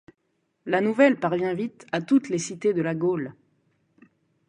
La 0.65 0.81
nouvelle 0.81 1.19
parvient 1.19 1.53
vite 1.53 1.85
à 1.91 2.01
toutes 2.01 2.29
les 2.29 2.39
cités 2.39 2.73
de 2.73 2.81
la 2.81 2.95
Gaule. 2.95 3.35